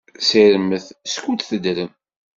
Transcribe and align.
Ssirmet, 0.21 0.85
skud 1.13 1.39
teddrem! 1.41 1.91